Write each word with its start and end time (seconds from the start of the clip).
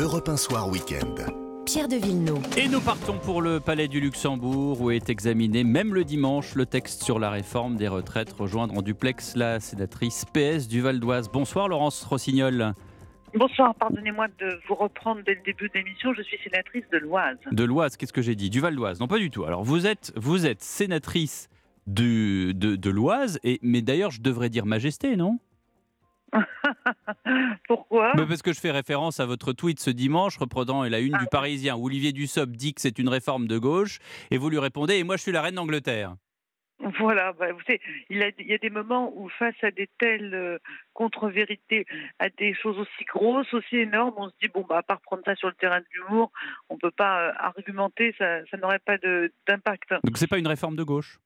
Europe 0.00 0.28
1 0.28 0.36
Soir 0.36 0.68
Week-end. 0.68 1.16
Pierre 1.66 1.88
de 1.88 1.96
Villeneuve. 1.96 2.46
Et 2.56 2.68
nous 2.68 2.80
partons 2.80 3.18
pour 3.18 3.42
le 3.42 3.58
Palais 3.58 3.88
du 3.88 3.98
Luxembourg 3.98 4.80
où 4.80 4.92
est 4.92 5.10
examiné, 5.10 5.64
même 5.64 5.92
le 5.92 6.04
dimanche, 6.04 6.54
le 6.54 6.66
texte 6.66 7.02
sur 7.02 7.18
la 7.18 7.30
réforme 7.30 7.74
des 7.74 7.88
retraites. 7.88 8.32
Rejoindre 8.32 8.78
en 8.78 8.82
duplex 8.82 9.34
la 9.34 9.58
sénatrice 9.58 10.24
PS 10.32 10.68
du 10.68 10.82
Val 10.82 11.00
d'Oise. 11.00 11.28
Bonsoir 11.32 11.66
Laurence 11.66 12.04
Rossignol. 12.04 12.74
Bonsoir, 13.34 13.74
pardonnez-moi 13.74 14.28
de 14.38 14.60
vous 14.68 14.76
reprendre 14.76 15.22
dès 15.26 15.34
le 15.34 15.42
début 15.44 15.68
de 15.68 15.74
l'émission. 15.74 16.14
Je 16.14 16.22
suis 16.22 16.38
sénatrice 16.44 16.84
de 16.92 16.98
l'Oise. 16.98 17.38
De 17.50 17.64
l'Oise, 17.64 17.96
qu'est-ce 17.96 18.12
que 18.12 18.22
j'ai 18.22 18.36
dit 18.36 18.50
Du 18.50 18.60
Val 18.60 18.76
d'Oise 18.76 19.00
Non, 19.00 19.08
pas 19.08 19.18
du 19.18 19.32
tout. 19.32 19.46
Alors 19.46 19.64
vous 19.64 19.84
êtes, 19.84 20.12
vous 20.14 20.46
êtes 20.46 20.62
sénatrice 20.62 21.48
de, 21.88 22.52
de, 22.52 22.76
de 22.76 22.90
l'Oise, 22.90 23.40
et, 23.42 23.58
mais 23.62 23.82
d'ailleurs 23.82 24.12
je 24.12 24.20
devrais 24.20 24.48
dire 24.48 24.64
majesté, 24.64 25.16
non? 25.16 25.40
Pourquoi? 27.68 28.12
Mais 28.16 28.26
Parce 28.26 28.42
que 28.42 28.52
je 28.52 28.60
fais 28.60 28.70
référence 28.70 29.20
à 29.20 29.26
votre 29.26 29.52
tweet 29.52 29.80
ce 29.80 29.90
dimanche 29.90 30.36
reprenant 30.38 30.82
la 30.84 31.00
une 31.00 31.14
Ah 31.14 31.18
du 31.18 31.24
oui. 31.24 31.28
Parisien 31.30 31.76
où 31.76 31.86
Olivier 31.86 32.12
Dussopt 32.12 32.52
dit 32.52 32.74
que 32.74 32.80
c'est 32.80 32.98
une 32.98 33.08
réforme 33.08 33.46
de 33.46 33.58
gauche 33.58 33.98
et 34.30 34.38
vous 34.38 34.50
lui 34.50 34.58
répondez 34.58 34.94
et 34.96 35.04
moi 35.04 35.16
je 35.16 35.22
suis 35.22 35.32
la 35.32 35.42
reine 35.42 35.54
d'Angleterre. 35.56 36.14
Voilà, 37.00 37.32
bah, 37.32 37.50
vous 37.52 37.60
savez, 37.66 37.80
il, 38.08 38.22
a- 38.22 38.30
il 38.38 38.46
y 38.46 38.54
a 38.54 38.58
des 38.58 38.70
moments 38.70 39.12
où 39.16 39.28
face 39.28 39.56
à 39.62 39.72
des 39.72 39.88
telles 39.98 40.32
euh, 40.32 40.58
contre-vérités, 40.92 41.86
à 42.20 42.28
des 42.28 42.54
choses 42.54 42.78
aussi 42.78 43.04
grosses, 43.12 43.52
aussi 43.52 43.78
énormes, 43.78 44.14
on 44.16 44.28
se 44.28 44.34
dit, 44.40 44.46
bon, 44.46 44.64
bah, 44.68 44.78
à 44.78 44.82
part 44.84 45.00
prendre 45.00 45.22
ça 45.24 45.34
sur 45.34 45.48
le 45.48 45.54
terrain 45.54 45.80
de 45.80 45.86
l'humour, 45.92 46.30
on 46.68 46.74
ne 46.74 46.78
peut 46.78 46.92
pas 46.92 47.20
euh, 47.20 47.32
argumenter, 47.36 48.14
ça, 48.16 48.46
ça 48.50 48.56
n'aurait 48.58 48.78
pas 48.78 48.96
d'impact. 49.48 49.90
Donc 50.04 50.18
c'est 50.18 50.28
pas 50.28 50.38
une 50.38 50.46
réforme 50.46 50.76
de 50.76 50.84
gauche? 50.84 51.18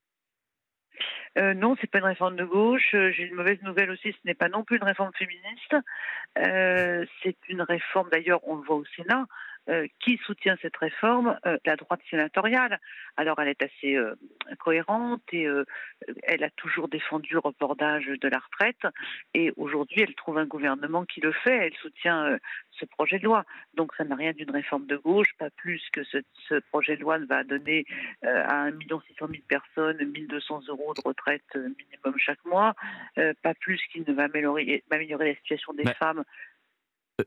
Euh, 1.39 1.55
non, 1.55 1.77
c'est 1.81 1.91
pas 1.91 1.99
une 1.99 2.05
réforme 2.05 2.37
de 2.37 2.45
gauche. 2.45 2.95
Euh, 2.95 3.11
J'ai 3.13 3.25
une 3.25 3.35
mauvaise 3.35 3.61
nouvelle 3.63 3.91
aussi, 3.91 4.13
ce 4.13 4.19
n'est 4.25 4.35
pas 4.35 4.49
non 4.49 4.65
plus 4.65 4.77
une 4.77 4.85
réforme 4.85 5.13
féministe. 5.15 5.77
Euh, 6.39 7.07
c'est 7.23 7.37
une 7.49 7.63
réforme, 7.63 8.09
d'ailleurs, 8.11 8.47
on 8.47 8.57
le 8.57 8.63
voit 8.63 8.77
au 8.77 8.85
Sénat. 8.97 9.27
Euh, 9.69 9.87
qui 10.01 10.19
soutient 10.27 10.57
cette 10.61 10.77
réforme? 10.77 11.39
Euh, 11.47 11.57
La 11.65 11.77
droite 11.77 12.01
sénatoriale. 12.11 12.81
Alors, 13.17 13.41
elle 13.41 13.49
est 13.49 13.63
assez 13.63 13.95
euh, 13.95 14.15
cohérente 14.59 15.23
et 15.33 15.47
elle 16.25 16.43
a 16.43 16.51
toujours 16.51 16.89
défendu 16.89 17.35
le 17.35 17.39
report 17.39 17.77
d'âge 17.77 18.07
de 18.07 18.29
la 18.29 18.39
retraite. 18.39 18.93
Et 19.35 19.53
aujourd'hui, 19.57 20.03
elle 20.03 20.15
trouve 20.15 20.39
un 20.39 20.47
gouvernement 20.47 21.05
qui 21.05 21.21
le 21.21 21.33
fait. 21.33 21.67
Elle 21.67 21.75
soutient 21.75 22.39
ce 22.71 22.85
projet 22.87 23.19
de 23.19 23.25
loi. 23.25 23.45
Donc, 23.75 23.93
ça 23.97 24.05
n'a 24.05 24.17
rien 24.17 24.33
d'une 24.33 24.51
réforme 24.51 24.87
de 24.87 24.97
gauche, 24.97 25.29
pas 25.39 25.51
plus 25.51 25.83
que 25.93 26.03
ce, 26.05 26.19
ce 26.49 26.57
projet 26.71 26.97
de 26.97 27.03
loi 27.03 27.19
ne 27.19 27.27
va 27.27 27.45
donner 27.45 27.85
à 28.23 28.65
1 28.65 28.79
600 28.79 29.01
000 29.19 29.31
personnes 29.49 29.99
1 30.01 30.27
200 30.29 30.63
euros 30.69 30.95
de 30.95 31.01
retraite 31.05 31.55
minimum 31.55 32.19
chaque 32.19 32.45
mois, 32.45 32.75
pas 33.15 33.55
plus 33.55 33.81
qu'il 33.93 34.05
ne 34.07 34.13
va 34.13 34.25
améliorer, 34.25 34.83
améliorer 34.91 35.29
la 35.31 35.35
situation 35.37 35.73
des 35.73 35.93
femmes, 35.95 36.25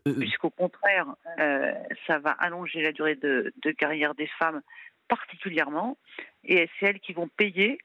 puisqu'au 0.04 0.50
contraire, 0.50 1.08
euh, 1.40 1.74
ça 2.08 2.20
va 2.20 2.32
allonger 2.32 2.82
la 2.82 2.92
durée 2.92 3.16
de, 3.16 3.54
de 3.64 3.72
carrière 3.72 4.16
des 4.16 4.28
femmes 4.40 4.62
particulièrement, 5.08 5.98
et 6.44 6.70
c'est 6.80 6.88
elles 6.88 7.00
qui 7.00 7.14
vont 7.14 7.28
payer, 7.38 7.78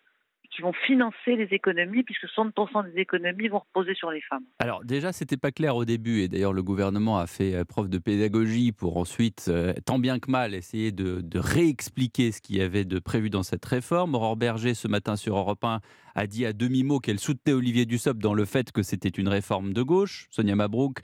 qui 0.51 0.63
vont 0.63 0.73
financer 0.73 1.37
les 1.37 1.49
économies, 1.55 2.03
puisque 2.03 2.25
60% 2.25 2.91
des 2.91 3.01
économies 3.01 3.49
vont 3.49 3.61
reposer 3.61 3.95
sur 3.95 4.11
les 4.11 4.21
femmes. 4.21 4.45
Alors 4.59 4.85
déjà 4.85 5.13
c'était 5.13 5.37
pas 5.37 5.53
clair 5.53 5.77
au 5.77 5.85
début 5.85 6.23
et 6.23 6.29
d'ailleurs 6.29 6.53
le 6.53 6.63
gouvernement 6.63 7.19
a 7.19 7.27
fait 7.27 7.55
euh, 7.55 7.65
preuve 7.65 7.89
de 7.89 7.99
pédagogie 7.99 8.73
pour 8.73 8.97
ensuite 8.97 9.47
euh, 9.49 9.73
tant 9.85 9.99
bien 9.99 10.19
que 10.19 10.31
mal 10.31 10.55
essayer 10.55 10.91
de, 10.91 11.21
de 11.21 11.39
réexpliquer 11.39 12.33
ce 12.33 12.41
qu'il 12.41 12.57
y 12.57 12.63
avait 12.63 12.85
de 12.85 12.99
prévu 12.99 13.31
dans 13.31 13.45
cette 13.45 13.65
réforme. 13.65 14.15
Aurore 14.15 14.37
Berger 14.37 14.75
ce 14.75 14.89
matin 14.89 15.15
sur 15.15 15.37
Europe 15.37 15.65
1 15.65 15.81
a 16.17 16.27
dit 16.27 16.45
à 16.45 16.53
demi-mot 16.53 16.99
qu'elle 16.99 17.21
soutenait 17.21 17.55
Olivier 17.55 17.87
Dussopt 17.87 18.21
dans 18.21 18.35
le 18.35 18.45
fait 18.45 18.73
que 18.73 18.83
c'était 18.83 19.09
une 19.09 19.29
réforme 19.29 19.73
de 19.73 19.83
gauche. 19.83 20.27
Sonia 20.31 20.57
Mabrouk 20.57 21.01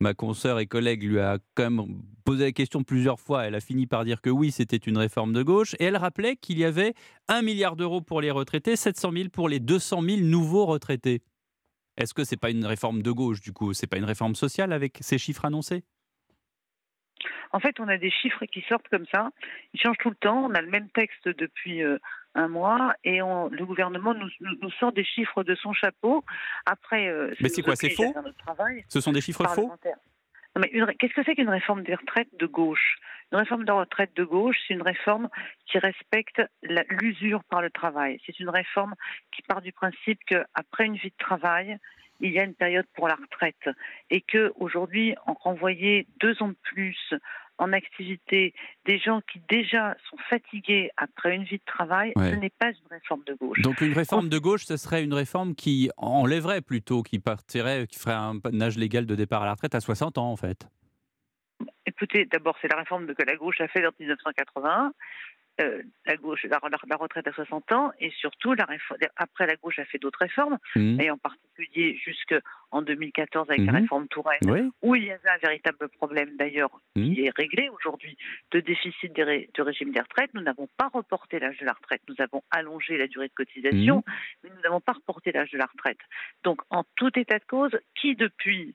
ma 0.00 0.14
consoeur 0.14 0.58
et 0.58 0.66
collègue 0.66 1.04
lui 1.04 1.20
a 1.20 1.38
quand 1.54 1.70
même 1.70 2.02
posé 2.24 2.44
la 2.44 2.52
question 2.52 2.82
plusieurs 2.82 3.20
fois. 3.20 3.46
Elle 3.46 3.54
a 3.54 3.60
fini 3.60 3.86
par 3.86 4.04
dire 4.04 4.20
que 4.20 4.30
oui, 4.30 4.50
c'était 4.50 4.76
une 4.76 4.98
réforme 4.98 5.32
de 5.32 5.42
gauche. 5.42 5.74
Et 5.78 5.84
elle 5.84 5.96
rappelait 5.96 6.36
qu'il 6.36 6.58
y 6.58 6.64
avait 6.64 6.94
1 7.28 7.42
milliard 7.42 7.76
d'euros 7.76 8.00
pour 8.00 8.20
les 8.20 8.30
retraités, 8.30 8.76
700 8.76 9.12
000 9.12 9.28
pour 9.28 9.48
les 9.48 9.60
200 9.60 10.02
000 10.02 10.20
nouveaux 10.22 10.66
retraités. 10.66 11.22
Est-ce 11.96 12.14
que 12.14 12.24
c'est 12.24 12.38
pas 12.38 12.50
une 12.50 12.64
réforme 12.64 13.02
de 13.02 13.10
gauche 13.10 13.40
du 13.40 13.52
coup? 13.52 13.74
C'est 13.74 13.86
pas 13.86 13.98
une 13.98 14.04
réforme 14.04 14.34
sociale 14.34 14.72
avec 14.72 14.98
ces 15.00 15.18
chiffres 15.18 15.44
annoncés? 15.44 15.84
En 17.52 17.60
fait, 17.60 17.80
on 17.80 17.88
a 17.88 17.96
des 17.98 18.10
chiffres 18.10 18.44
qui 18.46 18.62
sortent 18.68 18.88
comme 18.88 19.06
ça. 19.12 19.30
Ils 19.74 19.80
changent 19.80 19.98
tout 19.98 20.10
le 20.10 20.16
temps. 20.16 20.44
On 20.44 20.54
a 20.54 20.60
le 20.62 20.70
même 20.70 20.88
texte 20.90 21.28
depuis 21.28 21.82
euh, 21.82 21.98
un 22.34 22.48
mois 22.48 22.94
et 23.04 23.22
on- 23.22 23.48
le 23.48 23.64
gouvernement 23.66 24.14
nous, 24.14 24.70
sort 24.78 24.92
des 24.92 25.04
chiffres 25.04 25.42
de 25.42 25.54
son 25.56 25.72
chapeau. 25.72 26.24
Après, 26.66 27.08
euh, 27.08 27.34
Mais 27.40 27.48
c'est 27.48 27.62
quoi, 27.62 27.74
c'est 27.76 27.90
faux 27.90 28.12
travail 28.38 28.84
Ce 28.88 29.00
sont 29.00 29.12
des 29.12 29.20
chiffres 29.20 29.46
faux. 29.48 29.72
Non, 30.56 30.62
mais 30.62 30.68
une 30.72 30.86
qu'est-ce 30.98 31.14
que 31.14 31.22
c'est 31.24 31.34
qu'une 31.36 31.48
réforme 31.48 31.82
des 31.84 31.94
retraites 31.94 32.34
de 32.38 32.46
gauche? 32.46 32.96
Une 33.32 33.38
réforme 33.38 33.64
de 33.64 33.70
retraite 33.70 34.14
de 34.16 34.24
gauche, 34.24 34.56
c'est 34.66 34.74
une 34.74 34.82
réforme 34.82 35.28
qui 35.66 35.78
respecte 35.78 36.42
la- 36.64 36.82
l'usure 36.88 37.44
par 37.44 37.62
le 37.62 37.70
travail. 37.70 38.20
C'est 38.26 38.40
une 38.40 38.48
réforme 38.48 38.94
qui 39.32 39.42
part 39.42 39.60
du 39.60 39.70
principe 39.72 40.18
qu'après 40.26 40.86
une 40.86 40.96
vie 40.96 41.10
de 41.10 41.16
travail, 41.24 41.78
il 42.20 42.32
y 42.32 42.38
a 42.38 42.44
une 42.44 42.54
période 42.54 42.86
pour 42.94 43.08
la 43.08 43.14
retraite 43.16 43.68
et 44.10 44.20
que 44.20 44.52
aujourd'hui, 44.56 45.14
en 45.26 45.34
renvoyer 45.34 46.06
deux 46.20 46.42
ans 46.42 46.48
de 46.48 46.56
plus 46.62 46.96
en 47.58 47.74
activité 47.74 48.54
des 48.86 48.98
gens 48.98 49.20
qui 49.30 49.38
déjà 49.50 49.94
sont 50.08 50.16
fatigués 50.30 50.90
après 50.96 51.34
une 51.36 51.44
vie 51.44 51.58
de 51.58 51.64
travail, 51.66 52.12
Ouais. 52.16 52.30
ce 52.30 52.34
n'est 52.36 52.48
pas 52.58 52.68
une 52.70 52.88
réforme 52.90 53.22
de 53.26 53.34
gauche. 53.34 53.60
Donc 53.60 53.82
une 53.82 53.92
réforme 53.92 54.30
de 54.30 54.38
gauche, 54.38 54.64
ce 54.64 54.78
serait 54.78 55.04
une 55.04 55.12
réforme 55.12 55.54
qui 55.54 55.90
enlèverait 55.98 56.62
plutôt, 56.62 57.02
qui 57.02 57.18
partirait, 57.18 57.86
qui 57.86 57.98
ferait 57.98 58.14
un 58.14 58.40
âge 58.62 58.78
légal 58.78 59.04
de 59.04 59.14
départ 59.14 59.42
à 59.42 59.46
la 59.46 59.52
retraite 59.52 59.74
à 59.74 59.80
60 59.80 60.16
ans 60.16 60.30
en 60.32 60.36
fait. 60.36 60.68
Écoutez, 61.84 62.24
d'abord, 62.24 62.56
c'est 62.62 62.68
la 62.68 62.78
réforme 62.78 63.06
que 63.14 63.22
la 63.24 63.36
gauche 63.36 63.60
a 63.60 63.68
fait 63.68 63.86
en 63.86 63.90
1981. 63.98 64.92
Euh, 65.60 65.82
la 66.06 66.16
gauche, 66.16 66.44
la, 66.44 66.58
la- 66.62 66.78
la 66.88 66.96
retraite 66.96 67.26
à 67.26 67.32
60 67.32 67.70
ans, 67.72 67.92
et 68.00 68.10
surtout, 68.12 68.54
la 68.54 68.66
après, 69.16 69.46
la 69.46 69.56
gauche 69.56 69.78
a 69.78 69.84
fait 69.84 69.98
d'autres 69.98 70.20
réformes, 70.20 70.58
Mhm. 70.74 71.00
et 71.00 71.10
en 71.10 71.18
particulier 71.18 71.96
jusqu'en 71.96 72.80
2014 72.80 73.50
avec 73.50 73.66
la 73.66 73.72
Mhm. 73.72 73.78
réforme 73.82 74.08
Touraine, 74.08 74.38
Oui. 74.46 74.70
où 74.80 74.94
il 74.94 75.04
y 75.04 75.10
avait 75.10 75.28
un 75.28 75.36
véritable 75.38 75.88
problème 75.90 76.34
d'ailleurs 76.38 76.70
qui 76.94 77.20
est 77.26 77.36
réglé 77.36 77.68
aujourd'hui 77.68 78.16
de 78.52 78.60
déficit 78.60 79.12
des 79.12 79.22
ré- 79.22 79.50
du 79.52 79.60
régime 79.62 79.92
des 79.92 80.00
retraites. 80.00 80.32
Nous 80.32 80.40
n'avons 80.40 80.68
pas 80.78 80.88
reporté 80.88 81.38
l'âge 81.38 81.58
de 81.58 81.66
la 81.66 81.72
retraite, 81.74 82.00
nous 82.08 82.16
avons 82.20 82.42
allongé 82.50 82.96
la 82.96 83.06
durée 83.06 83.28
de 83.28 83.34
cotisation, 83.34 83.96
Mhm. 83.96 84.14
mais 84.44 84.50
nous 84.50 84.60
n'avons 84.62 84.80
pas 84.80 84.92
reporté 84.92 85.30
l'âge 85.32 85.50
de 85.50 85.58
la 85.58 85.66
retraite. 85.66 85.98
Donc, 86.42 86.62
en 86.70 86.84
tout 86.96 87.10
état 87.18 87.38
de 87.38 87.44
cause, 87.44 87.78
qui 88.00 88.14
depuis 88.16 88.74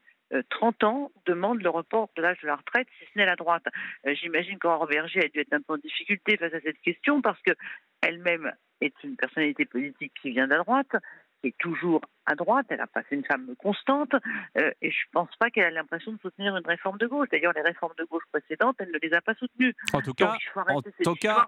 30 0.50 0.84
ans 0.84 1.12
demande 1.26 1.62
le 1.62 1.70
report 1.70 2.10
de 2.16 2.22
l'âge 2.22 2.40
de 2.42 2.48
la 2.48 2.56
retraite, 2.56 2.88
si 3.00 3.06
ce 3.06 3.18
n'est 3.18 3.26
la 3.26 3.36
droite. 3.36 3.66
Euh, 4.08 4.16
J'imagine 4.16 4.58
qu'Aurore 4.58 4.88
Berger 4.88 5.26
a 5.26 5.28
dû 5.28 5.40
être 5.40 5.54
un 5.54 5.62
peu 5.62 5.74
en 5.74 5.78
difficulté 5.78 6.38
face 6.38 6.54
à 6.54 6.62
cette 6.62 6.80
question 6.82 7.22
parce 7.22 7.42
que 7.42 7.52
elle-même 8.02 8.52
est 8.82 8.94
une 9.04 9.16
personnalité 9.16 9.66
politique 9.66 10.14
qui 10.22 10.32
vient 10.32 10.46
de 10.46 10.52
la 10.52 10.60
droite, 10.60 10.96
qui 11.42 11.50
est 11.50 11.58
toujours 11.58 12.02
à 12.26 12.36
droite, 12.36 12.66
elle 12.70 12.82
a 12.82 12.88
pas 12.88 13.02
c'est 13.08 13.16
une 13.16 13.26
femme 13.26 13.54
constante, 13.58 14.14
euh, 14.58 14.72
et 14.82 14.90
je 14.90 14.98
pense 15.12 15.30
pas 15.40 15.52
qu'elle 15.52 15.66
a 15.66 15.72
l'impression 15.72 16.12
de 16.12 16.18
soutenir 16.20 16.58
une 16.58 16.66
réforme 16.66 16.98
de 16.98 17.06
gauche. 17.06 17.28
D'ailleurs, 17.32 17.54
les 17.56 17.62
réformes 17.62 17.94
de 18.00 18.04
gauche 18.06 18.24
précédentes, 18.32 18.76
elle 18.80 18.92
ne 18.92 18.98
les 19.02 19.14
a 19.14 19.22
pas 19.22 19.36
soutenues. 19.36 19.76
En 19.94 20.02
tout 20.02 20.14
cas, 20.14 20.36
en 20.56 20.82
tout 20.82 20.94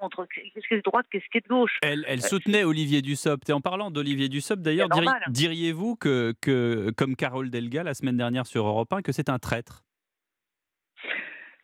entre 0.02 0.28
qu'est-ce 0.28 0.68
qui 0.68 0.74
est 0.76 0.78
de 0.78 0.82
droite, 0.84 1.08
qu'est-ce 1.10 1.26
qui 1.32 1.40
est 1.40 1.44
de 1.44 1.50
gauche. 1.50 1.80
elle, 1.82 2.06
elle 2.08 2.22
soutenait 2.22 2.64
Olivier 2.64 3.02
Dussopt. 3.02 3.50
Et 3.50 3.54
en 3.54 3.62
parlant 3.62 3.90
d'Olivier 3.90 4.30
Dussopt, 4.30 4.62
d'ailleurs, 4.62 4.90
diriez-vous 5.30 5.96
que, 5.96 6.36
que, 6.42 6.92
comme 6.96 7.16
Carole 7.16 7.50
Delga 7.50 7.84
la 7.84 7.96
semaine 7.96 8.18
dernière 8.18 8.46
sur 8.46 8.68
Europe 8.68 8.94
1, 8.94 9.02
que 9.02 9.12
c'est 9.12 9.30
un 9.30 9.40
traître? 9.40 9.87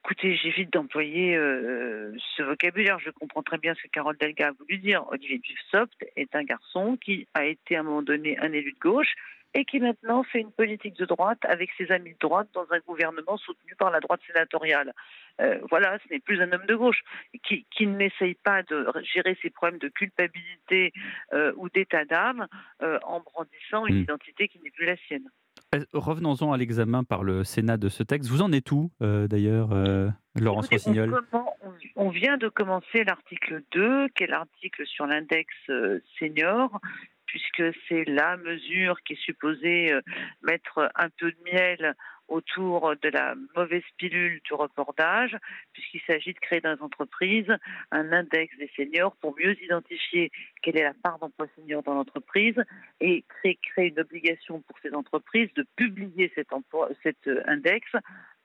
Écoutez, 0.06 0.36
j'évite 0.36 0.74
d'employer 0.74 1.38
euh, 1.38 2.14
ce 2.36 2.44
vocabulaire. 2.44 3.00
Je 3.00 3.10
comprends 3.10 3.42
très 3.42 3.58
bien 3.58 3.74
ce 3.74 3.84
que 3.84 3.88
Carole 3.88 4.18
Delga 4.18 4.50
a 4.50 4.52
voulu 4.52 4.78
dire. 4.78 5.06
Olivier 5.08 5.40
Dussopt 5.40 5.96
est 6.18 6.36
un 6.36 6.44
garçon 6.44 6.98
qui 6.98 7.26
a 7.34 7.46
été 7.46 7.78
à 7.78 7.80
un 7.80 7.84
moment 7.84 8.02
donné 8.02 8.38
un 8.40 8.52
élu 8.52 8.74
de 8.74 8.80
gauche 8.80 9.16
et 9.54 9.64
qui 9.64 9.80
maintenant 9.80 10.24
fait 10.24 10.42
une 10.42 10.52
politique 10.52 10.98
de 10.98 11.06
droite 11.06 11.40
avec 11.44 11.70
ses 11.78 11.90
amis 11.90 12.12
de 12.14 12.20
droite 12.20 12.50
dans 12.54 12.66
un 12.72 12.80
gouvernement 12.80 13.38
soutenu 13.38 13.76
par 13.78 13.92
la 13.92 14.02
droite 14.02 14.20
sénatoriale. 14.28 14.92
Euh, 15.40 15.60
voilà, 15.70 15.98
ce 16.00 16.14
n'est 16.14 16.20
plus 16.20 16.42
un 16.42 16.52
homme 16.52 16.66
de 16.66 16.76
gauche 16.76 17.02
qui, 17.48 17.66
qui 17.72 17.88
n'essaye 17.88 18.34
pas 18.34 18.62
de 18.64 18.86
gérer 19.14 19.38
ses 19.42 19.52
problèmes 19.52 19.80
de 19.80 19.88
culpabilité 19.88 20.92
euh, 21.32 21.54
ou 21.56 21.70
d'état 21.70 22.04
d'âme 22.04 22.48
en 22.82 23.22
brandissant 23.22 23.86
une 23.86 24.00
Mm. 24.00 24.04
identité 24.04 24.48
qui 24.50 24.60
n'est 24.60 24.72
plus 24.72 24.86
la 24.86 24.98
sienne. 24.98 25.30
Revenons-en 25.94 26.52
à 26.52 26.58
l'examen 26.58 27.04
par 27.04 27.24
le 27.24 27.44
Sénat 27.44 27.78
de 27.78 27.90
ce 27.90 28.04
texte. 28.04 28.30
Vous 28.30 28.42
en 28.42 28.52
êtes 28.52 28.72
où, 28.72 28.92
euh, 29.02 29.28
d'ailleurs, 29.28 29.72
euh, 29.72 30.10
Laurence 30.36 30.66
Écoutez, 30.66 30.90
Rossignol? 30.90 31.22
on, 31.96 32.10
vient 32.10 32.38
de 32.38 32.48
commencer 32.48 33.04
l'article 33.04 33.64
2, 33.72 34.10
qui 34.10 34.24
est 34.24 34.28
l'article 34.28 34.86
sur 34.86 35.08
l'index 35.08 35.52
euh, 35.70 36.00
senior, 36.20 36.80
puisque 37.26 37.64
c'est 37.88 38.06
la 38.06 38.38
mesure 38.38 39.02
qui 39.02 39.14
est 39.14 39.24
supposée 39.24 39.92
mettre 40.44 40.92
un 40.96 41.10
peu 41.18 41.32
de 41.32 41.38
miel 41.52 41.96
autour 42.28 42.96
de 43.02 43.10
la 43.10 43.36
mauvaise 43.56 43.84
pilule 43.98 44.42
du 44.44 44.54
report 44.54 44.94
d'âge, 44.98 45.38
puisqu'il 45.74 46.02
s'agit 46.02 46.34
de 46.34 46.40
créer 46.40 46.62
dans 46.62 46.74
les 46.74 46.82
entreprises 46.82 47.52
un 47.92 48.12
index 48.12 48.56
des 48.58 48.70
seniors 48.76 49.16
pour 49.18 49.36
mieux 49.38 49.62
identifier 49.62 50.32
quelle 50.62 50.78
est 50.78 50.84
la 50.84 50.94
part 50.94 51.20
d'emploi 51.20 51.48
senior 51.56 51.84
dans 51.84 51.94
l'entreprise 51.94 52.56
et 53.00 53.24
créer, 53.30 53.60
une 53.78 54.00
obligation 54.00 54.62
pour 54.62 54.78
ces 54.82 54.94
entreprises 54.94 55.54
de 55.56 55.66
publier 55.76 56.32
cet, 56.36 56.48
cet 57.04 57.30
index, 57.46 57.88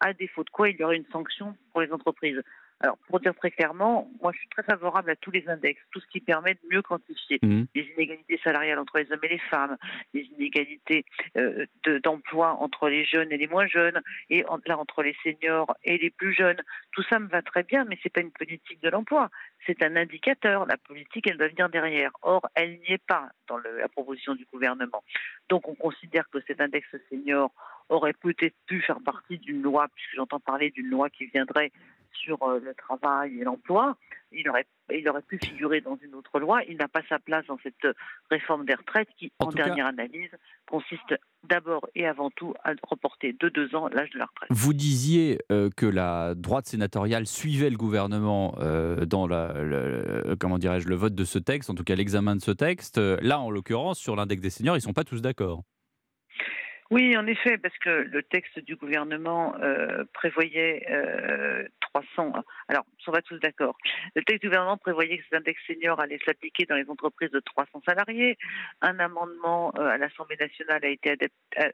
à 0.01 0.13
défaut 0.13 0.45
de 0.45 0.51
quoi 0.51 0.69
il 0.69 0.77
y 0.77 0.85
aurait 0.85 0.97
une 0.97 1.11
sanction 1.13 1.57
pour 1.73 1.81
les 1.81 1.93
entreprises. 1.93 2.43
Alors, 2.81 2.97
pour 3.09 3.19
dire 3.19 3.35
très 3.35 3.51
clairement, 3.51 4.09
moi, 4.23 4.31
je 4.33 4.39
suis 4.39 4.49
très 4.51 4.63
favorable 4.63 5.11
à 5.11 5.17
tous 5.17 5.33
les 5.33 5.49
index, 5.49 5.81
tout 5.91 5.99
ce 6.01 6.07
qui 6.07 6.21
permet 6.21 6.55
de 6.55 6.61
mieux 6.71 6.83
quantifier 6.83 7.41
mmh. 7.43 7.65
les 7.75 7.83
inégalités 7.97 8.41
salariales 8.45 8.79
entre 8.79 8.99
les 8.99 9.11
hommes 9.11 9.19
et 9.25 9.29
les 9.29 9.39
femmes, 9.39 9.77
les 10.15 10.23
inégalités 10.39 11.05
euh, 11.37 11.67
d'emploi 12.05 12.57
entre 12.61 12.89
les 12.89 13.05
jeunes 13.05 13.33
et 13.33 13.37
les 13.37 13.49
moins 13.49 13.67
jeunes, 13.67 14.01
et 14.31 14.45
là 14.67 14.79
entre 14.79 15.03
les 15.03 15.17
seniors 15.25 15.75
et 15.83 15.99
les 15.99 16.11
plus 16.11 16.33
jeunes. 16.33 16.63
Tout 16.93 17.03
ça 17.11 17.19
me 17.19 17.27
va 17.27 17.43
très 17.43 17.65
bien, 17.65 17.85
mais 17.85 17.99
c'est 18.03 18.13
pas 18.13 18.21
une 18.21 18.31
politique 18.31 18.81
de 18.81 18.91
l'emploi. 18.91 19.31
C'est 19.67 19.83
un 19.83 19.97
indicateur. 19.97 20.67
La 20.67 20.77
politique, 20.77 21.27
elle 21.29 21.37
doit 21.37 21.49
venir 21.49 21.69
derrière. 21.69 22.13
Or, 22.23 22.49
elle 22.55 22.79
n'y 22.79 22.93
est 22.93 23.05
pas 23.05 23.29
dans 23.49 23.59
la 23.59 23.89
proposition 23.89 24.35
du 24.35 24.47
gouvernement. 24.53 25.03
Donc, 25.49 25.69
on 25.69 25.75
considère 25.75 26.29
que 26.31 26.39
cet 26.47 26.61
index 26.61 26.87
senior 27.11 27.51
aurait 27.89 28.13
peut-être 28.13 28.55
pu 28.67 28.83
faire 28.83 29.01
partie 29.05 29.39
d'une 29.39 29.63
loi, 29.63 29.89
puisque 29.95 30.15
j'entends 30.15 30.41
parler 30.41 30.71
d'une 30.71 30.89
loi 30.89 31.11
qui 31.11 31.27
viendrait 31.27 31.73
sur 32.13 32.43
euh, 32.43 32.61
le 32.61 32.75
travail 32.75 33.41
et 33.41 33.45
l'emploi. 33.45 33.97
Il 34.31 34.47
aurait, 34.51 34.67
il 34.93 35.09
aurait 35.09 35.23
pu 35.23 35.39
figurer 35.43 35.81
dans 35.81 35.97
une 36.03 36.15
autre 36.15 36.39
loi. 36.39 36.63
Il 36.69 36.77
n'a 36.77 36.89
pas 36.89 37.01
sa 37.09 37.19
place 37.19 37.47
dans 37.47 37.59
cette 37.63 37.87
réforme 38.31 38.67
des 38.67 38.75
retraites 38.75 39.09
qui, 39.17 39.33
en, 39.39 39.49
dernière 39.49 39.87
analyse, 39.87 40.31
consiste 40.69 41.15
d'abord 41.45 41.89
et 41.95 42.07
avant 42.07 42.31
tout 42.31 42.53
à 42.63 42.73
reporter 42.83 43.33
de 43.33 43.49
deux 43.49 43.75
ans 43.75 43.89
l'âge 43.89 44.11
de 44.11 44.19
la 44.19 44.27
retraite. 44.27 44.51
Vous 44.51 44.75
disiez 44.75 45.39
euh, 45.51 45.71
que 45.75 45.87
la 45.87 46.35
droite 46.35 46.67
sénatoriale 46.67 47.27
suivait 47.27 47.71
le 47.71 47.79
gouvernement 47.79 48.55
euh, 48.59 49.07
dans 49.07 49.27
la, 49.27 49.55
le, 49.63 50.37
comment 50.39 50.59
dirais-je, 50.59 50.89
le 50.89 50.97
vote 50.97 51.15
de 51.15 51.25
ce 51.25 51.39
texte, 51.39 51.71
en 51.71 51.75
tout 51.75 51.85
cas 51.85 51.95
l'examen 51.95 52.37
de 52.37 52.43
ce 52.43 52.51
texte. 52.51 52.99
Là, 52.99 53.41
en 53.41 53.51
l'occurrence, 53.51 53.99
sur 53.99 54.15
l'index 54.15 54.43
des 54.43 54.51
seniors, 54.51 54.77
ils 54.77 54.81
ne 54.81 54.83
sont 54.83 54.93
pas 54.93 55.05
tous 55.05 55.23
d'accord. 55.23 55.63
Oui, 56.91 57.17
en 57.17 57.27
effet, 57.27 57.59
parce 57.59 57.77
que 57.79 57.91
le 57.91 58.23
texte 58.23 58.59
du 58.61 58.77
gouvernement 58.77 59.55
euh, 59.61 60.05
prévoyait 60.15 60.87
euh, 60.91 61.67
300. 61.93 62.33
Alors, 62.69 62.85
on 63.09 63.13
va 63.13 63.23
tous 63.23 63.39
d'accord. 63.39 63.77
Le 64.15 64.23
texte 64.23 64.43
du 64.43 64.49
gouvernement 64.49 64.77
prévoyait 64.77 65.19
que 65.19 65.25
cet 65.25 65.41
index 65.41 65.61
senior 65.67 65.99
allait 65.99 66.19
s'appliquer 66.25 66.67
dans 66.67 66.77
les 66.77 66.89
entreprises 66.89 67.31
de 67.31 67.41
300 67.41 67.83
salariés. 67.87 68.37
Un 68.83 68.99
amendement 68.99 69.73
euh, 69.79 69.89
à 69.89 69.99
l'Assemblée 69.99 70.37
nationale 70.39 70.85
a 70.85 70.89
été 70.89 71.17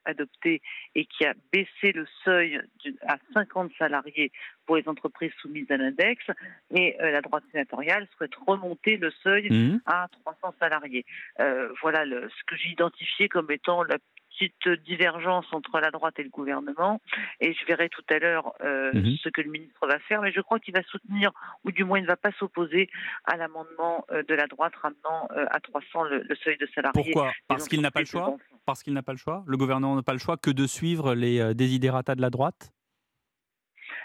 adopté 0.05 0.62
et 0.94 1.06
qui 1.06 1.25
a 1.26 1.34
baissé 1.52 1.93
le 1.93 2.06
seuil 2.25 2.60
à 3.06 3.17
50 3.34 3.72
salariés 3.78 4.31
pour 4.67 4.76
les 4.76 4.88
entreprises 4.88 5.32
soumises 5.40 5.70
à 5.70 5.76
l'index. 5.76 6.25
Et 6.70 6.96
euh, 7.00 7.10
la 7.10 7.20
droite 7.20 7.44
sénatoriale 7.50 8.06
souhaite 8.17 8.34
remonter 8.46 8.96
le 8.96 9.10
seuil 9.22 9.50
mmh. 9.50 9.81
à 9.87 10.08
300 10.25 10.55
salariés. 10.60 11.05
Euh, 11.40 11.69
voilà 11.82 12.05
le, 12.05 12.28
ce 12.28 12.44
que 12.46 12.56
j'ai 12.56 12.70
identifié 12.70 13.28
comme 13.28 13.50
étant 13.50 13.82
la 13.82 13.96
petite 14.34 14.69
divergence 14.84 15.46
entre 15.52 15.81
la 15.81 15.90
droite 15.90 16.19
et 16.19 16.22
le 16.22 16.28
gouvernement. 16.28 17.00
Et 17.40 17.54
je 17.54 17.66
verrai 17.66 17.88
tout 17.88 18.04
à 18.10 18.19
l'heure 18.19 18.52
euh, 18.62 18.92
mhm. 18.92 19.16
ce 19.22 19.28
que 19.28 19.40
le 19.40 19.50
ministre 19.50 19.86
va 19.86 19.98
faire. 20.00 20.22
Mais 20.22 20.32
je 20.32 20.40
crois 20.40 20.58
qu'il 20.58 20.75
va 20.75 20.82
soutenir, 20.84 21.31
ou 21.64 21.72
du 21.72 21.84
moins 21.84 21.98
il 21.98 22.02
ne 22.02 22.08
va 22.08 22.16
pas 22.16 22.32
s'opposer 22.32 22.88
à 23.25 23.36
l'amendement 23.36 24.04
euh, 24.10 24.22
de 24.22 24.34
la 24.34 24.46
droite 24.46 24.75
ramenant 24.76 25.28
euh, 25.36 25.46
à 25.50 25.60
300 25.60 26.04
le, 26.04 26.26
seuil 26.42 26.56
de 26.58 26.69
salariés. 26.75 27.12
Pourquoi 27.12 27.32
Parce 27.48 27.69
qu'il 27.69 27.81
n'a 27.81 27.90
pas 27.90 28.00
le 28.00 28.06
choix 28.06 28.36
Parce 28.66 28.82
qu'il 28.82 28.92
n'a 28.92 29.02
pas 29.02 29.12
le 29.12 29.19
choix 29.19 29.44
Le 29.46 29.56
gouvernement 29.56 29.96
n'a 29.96 30.02
pas 30.02 30.12
le 30.12 30.19
choix 30.19 30.36
que 30.36 30.50
de 30.50 30.66
suivre 30.66 31.14
les 31.14 31.54
désidératas 31.54 32.14
de 32.14 32.20
la 32.20 32.31
droite 32.31 32.72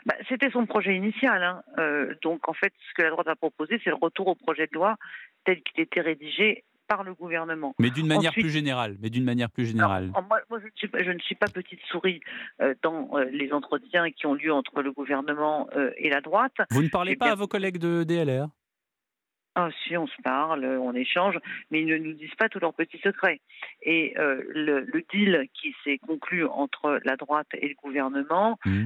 bah, 0.06 0.16
C'était 0.28 0.52
son 0.52 0.66
projet 0.66 0.96
initial. 0.96 1.44
Hein. 1.44 1.64
donc 2.22 2.48
en 2.48 2.54
fait, 2.54 2.74
ce 2.90 2.94
que 2.96 3.04
la 3.04 3.10
droite 3.10 3.28
a 3.28 3.36
proposé, 3.36 3.80
c'est 3.84 3.90
le 3.90 3.96
retour 3.96 4.28
au 4.28 4.36
projet 4.36 4.68
de 4.68 4.74
loi 4.74 4.96
tel 5.46 5.62
qu'il 5.64 5.82
était 5.82 6.02
rédigé 6.02 6.64
par 6.90 7.04
le 7.04 7.14
gouvernement. 7.14 7.76
Mais 7.80 7.92
d'une 7.92 8.08
manière 8.08 8.34
plus 8.34 8.50
générale. 8.50 8.98
Mais 9.00 9.10
d'une 9.10 9.24
manière 9.24 9.50
plus 9.50 9.68
générale. 9.68 10.12
moi, 10.28 10.60
je, 10.60 11.12
ne 11.12 11.20
suis 11.20 11.36
pas 11.36 11.48
petite 11.48 11.80
souris 11.90 12.20
euh, 12.62 12.74
dans 12.82 13.10
euh, 13.14 13.26
les 13.26 13.54
entretiens 13.54 14.10
qui 14.12 14.26
ont 14.26 14.34
lieu 14.34 14.52
entre 14.52 14.82
le 14.82 14.92
gouvernement 14.92 15.70
euh, 15.76 15.92
et 15.98 16.10
la 16.10 16.20
droite. 16.20 16.56
Vous 16.72 16.82
ne 16.82 16.90
parlez 16.90 17.16
pas 17.16 17.32
à 17.32 17.36
vos 17.36 17.48
collègues 17.48 17.78
de 17.78 18.04
DLR 18.04 18.50
ah, 19.56 19.70
si, 19.84 19.98
on 19.98 20.08
se 20.08 20.22
parle, 20.24 20.64
on 20.64 20.94
échange, 20.94 21.38
mais 21.70 21.82
ils 21.82 21.88
ne 21.88 21.98
nous 21.98 22.14
disent 22.14 22.36
pas 22.38 22.48
tous 22.48 22.60
leurs 22.60 22.74
petits 22.74 23.00
secrets. 23.00 23.42
Et 23.82 24.14
le, 24.16 25.04
deal 25.12 25.50
qui 25.54 25.76
s'est 25.84 25.98
conclu 25.98 26.46
entre 26.46 27.02
la 27.04 27.18
droite 27.18 27.48
et 27.54 27.68
le 27.68 27.76
gouvernement 27.76 28.58
mmh 28.64 28.86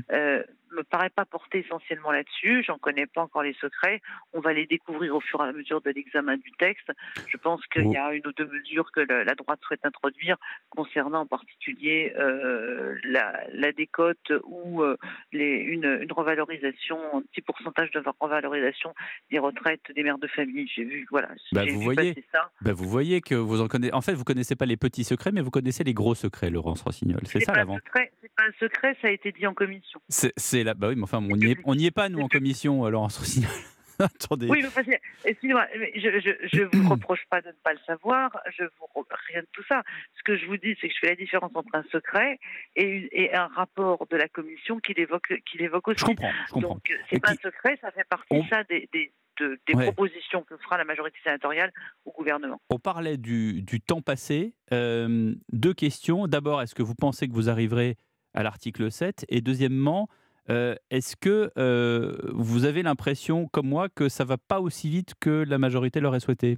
me 0.76 0.84
paraît 0.84 1.10
pas 1.10 1.26
porter 1.26 1.60
essentiellement 1.60 2.12
là-dessus. 2.12 2.64
J'en 2.66 2.78
connais 2.78 3.06
pas 3.06 3.22
encore 3.22 3.44
les 3.44 3.54
secrets. 3.54 4.02
On 4.34 4.40
va 4.40 4.54
les 4.54 4.66
découvrir 4.66 5.16
au 5.16 5.20
fur 5.20 5.44
et 5.44 5.48
à 5.48 5.52
mesure 5.52 5.82
de 5.82 5.90
l'examen 5.92 6.38
du 6.38 6.52
texte. 6.54 6.92
Je 7.28 7.38
pense 7.38 7.66
qu'il 7.68 7.90
y 7.90 7.98
a 7.98 8.14
une 8.14 8.26
ou 8.28 8.34
deux 8.34 8.48
mesures 8.48 8.92
que 8.92 9.02
la 9.02 9.36
droite 9.36 9.60
souhaite 9.66 9.86
introduire 9.86 10.38
concernant 10.70 11.22
en 11.22 11.26
particulier 11.26 12.14
euh, 12.18 12.98
la, 13.04 13.72
décote 13.72 14.32
ou 14.44 14.84
euh, 14.84 14.98
les, 15.32 15.58
une, 15.58 16.08
revalorisation, 16.12 16.98
un 17.18 17.22
petit 17.22 17.42
pourcentage 17.42 17.92
de 17.92 18.02
revalorisation 18.20 18.94
des 19.32 19.40
retraites 19.40 19.82
des 19.96 20.04
mères 20.04 20.18
de 20.18 20.28
famille. 20.28 20.68
J'ai 20.74 20.84
vu, 20.84 21.08
voilà. 21.10 21.30
Bah, 21.52 21.64
vous 21.70 21.82
voyez, 21.82 22.24
ça. 22.32 22.52
Bah, 22.62 22.74
vous 22.74 22.88
voyez 22.88 23.22
que 23.22 23.36
vous 23.36 23.62
en 23.62 23.68
connaissez. 23.68 23.94
En 23.94 24.02
fait, 24.02 24.14
vous 24.14 24.24
connaissez 24.24 24.56
pas 24.56 24.66
les 24.66 24.78
petits 24.78 25.04
secrets, 25.04 25.32
mais 25.32 25.42
vous 25.42 25.52
connaissez 25.52 25.84
les 25.84 25.94
gros 25.94 26.16
secrets, 26.16 26.50
Laurence 26.50 26.82
Rossignol. 26.82 27.22
C'est 27.26 27.42
ça 27.42 27.54
l'avant. 27.54 27.78
C'est 27.96 28.32
pas 28.36 28.44
un 28.44 28.52
secret, 28.60 28.96
ça 29.02 29.08
a 29.08 29.12
été 29.12 29.32
dit 29.32 29.46
en 29.48 29.54
commission. 29.54 30.00
C'est 30.10 30.63
bah 30.64 30.88
oui, 30.90 30.96
mais 30.96 31.04
enfin, 31.04 31.20
on 31.20 31.36
n'y 31.36 31.52
est, 31.52 31.88
est, 31.88 31.92
pas, 31.92 32.10
nous, 32.10 32.20
en 32.20 32.28
commission, 32.28 32.88
Laurence 32.90 33.18
Rossignol. 33.18 33.52
Attendez. 34.00 34.48
Oui, 34.50 34.64
mais 34.64 35.00
excusez-moi, 35.26 35.68
je 35.76 36.60
ne 36.62 36.82
vous 36.82 36.90
reproche 36.90 37.24
pas 37.30 37.42
de 37.42 37.48
ne 37.48 37.54
pas 37.64 37.74
le 37.74 37.80
savoir, 37.86 38.32
je 38.58 38.64
vous 38.64 38.88
rien 39.32 39.42
de 39.42 39.48
tout 39.52 39.64
ça. 39.68 39.84
Ce 40.18 40.24
que 40.24 40.38
je 40.38 40.46
vous 40.46 40.58
dis, 40.58 40.76
c'est 40.80 40.88
que 40.88 40.94
je 40.94 41.00
fais 41.00 41.10
la 41.10 41.16
différence 41.16 41.52
entre 41.54 41.74
un 41.74 41.84
secret 41.92 42.40
et, 42.76 43.10
et 43.12 43.36
un 43.36 43.48
rapport 43.48 44.08
de 44.10 44.18
la 44.18 44.28
commission 44.28 44.80
qui 44.80 44.94
l'évoque, 44.94 45.32
aussi. 45.32 46.00
Je 46.00 46.06
comprends, 46.06 46.32
je 46.48 46.54
comprends. 46.54 46.70
Donc, 46.70 46.94
c'est 47.10 47.20
pas 47.20 47.32
un 47.32 47.36
secret, 47.36 47.78
ça 47.82 47.92
fait 47.92 48.08
partie 48.10 48.42
ça 48.50 48.64
des, 48.64 48.90
des, 48.94 49.12
des 49.40 49.74
propositions 49.74 50.44
que 50.44 50.58
fera 50.58 50.78
la 50.78 50.86
majorité 50.86 51.18
sénatoriale 51.24 51.72
au 52.06 52.12
gouvernement. 52.12 52.62
On 52.70 52.80
parlait 52.80 53.18
du, 53.18 53.62
du 53.62 53.82
temps 53.82 54.02
passé. 54.02 54.54
Euh, 54.72 55.34
deux 55.52 55.74
questions. 55.74 56.28
D'abord, 56.28 56.62
est-ce 56.62 56.76
que 56.76 56.84
vous 56.84 56.96
pensez 56.96 57.28
que 57.28 57.34
vous 57.34 57.50
arriverez 57.50 57.98
à 58.34 58.44
l'article 58.44 58.92
7 58.92 59.26
Et 59.30 59.42
deuxièmement, 59.42 60.08
euh, 60.50 60.76
est-ce 60.90 61.16
que 61.16 61.52
euh, 61.58 62.18
vous 62.34 62.66
avez 62.66 62.84
l'impression, 62.84 63.48
comme 63.48 63.68
moi, 63.68 63.88
que 63.90 64.10
ça 64.10 64.26
va 64.26 64.38
pas 64.38 64.60
aussi 64.60 64.90
vite 64.90 65.14
que 65.20 65.46
la 65.48 65.58
majorité 65.58 66.00
l'aurait 66.00 66.20
souhaité? 66.20 66.58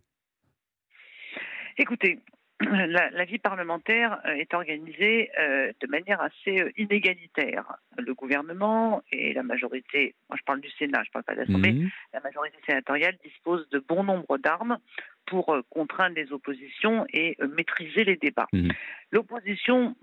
Écoutez, 1.78 2.20
la, 2.62 3.26
vie 3.26 3.38
parlementaire 3.38 4.20
euh, 4.26 4.34
est 4.34 4.54
organisée 4.54 5.30
de 5.38 5.88
manière 5.88 6.22
assez 6.22 6.72
inégalitaire. 6.78 7.78
Le 7.98 8.14
gouvernement 8.14 9.04
et 9.12 9.34
la 9.34 9.44
majorité, 9.44 10.16
moi 10.30 10.38
je 10.40 10.44
parle 10.44 10.62
du 10.62 10.70
Sénat, 10.72 11.04
je 11.04 11.10
ne 11.10 11.14
parle 11.14 11.24
pas 11.24 11.36
de 11.36 11.40
l'Assemblée, 11.42 11.74
mmh. 11.74 11.90
la 12.14 12.20
majorité 12.22 12.58
sénatoriale 12.66 13.18
dispose 13.24 13.68
de 13.70 13.80
bon 13.80 14.04
nombre 14.04 14.38
d'armes 14.38 14.78
pour 15.26 15.58
contraindre 15.70 16.16
les 16.16 16.32
oppositions 16.32 17.06
et 17.12 17.38
maîtriser 17.56 18.04
les 18.04 18.16
débats. 18.16 18.48
Mmh. 18.54 18.70
L'opposition 19.12 19.96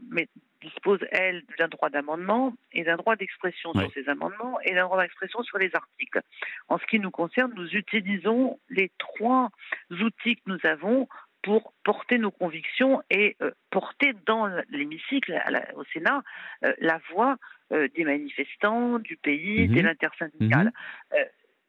dispose, 0.63 1.01
elle, 1.11 1.43
d'un 1.59 1.69
droit 1.69 1.91
d'amendement 1.91 2.55
et 2.73 2.85
d'un 2.85 2.97
droit 2.97 3.17
d'expression 3.17 3.73
sur 3.75 3.93
ces 3.93 4.09
amendements 4.09 4.59
et 4.61 4.75
d'un 4.75 4.85
droit 4.85 5.03
d'expression 5.03 5.43
sur 5.43 5.59
les 5.59 5.71
articles. 5.75 6.21
En 6.69 6.79
ce 6.79 6.87
qui 6.87 6.99
nous 6.99 7.11
concerne, 7.11 7.53
nous 7.55 7.69
utilisons 7.69 8.59
les 8.71 8.91
trois 8.99 9.51
outils 9.91 10.37
que 10.37 10.43
nous 10.47 10.59
avons 10.65 11.09
pour 11.43 11.75
porter 11.85 12.19
nos 12.19 12.31
convictions 12.31 13.03
et 13.11 13.37
euh, 13.43 13.51
porter 13.71 14.13
dans 14.27 14.49
l'hémicycle, 14.71 15.41
au 15.77 15.85
Sénat, 15.93 16.23
euh, 16.65 16.73
la 16.79 17.01
voix 17.13 17.37
euh, 17.73 17.89
des 17.97 18.05
manifestants, 18.05 18.99
du 18.99 19.17
pays, 19.17 19.69
mmh 19.69 19.75
de 19.75 19.81
l'intersyndicale. 19.81 20.73
Mmh 21.13 21.17